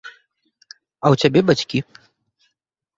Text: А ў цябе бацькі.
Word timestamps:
А 1.03 1.07
ў 1.15 1.21
цябе 1.25 1.39
бацькі. 1.53 1.79